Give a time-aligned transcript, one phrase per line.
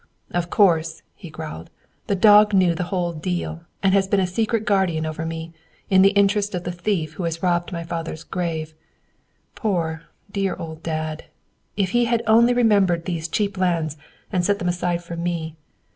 [0.31, 1.69] "Of course," he growled,
[2.07, 5.53] "the dog knew the whole deal, and has been a secret guardian over me,
[5.91, 8.73] in the interest of the thief who has robbed my father's grave.
[9.53, 11.25] Poor, dear old Dad!
[11.77, 13.95] If he had only remembered these cheap lands
[14.33, 15.55] and set them aside for me.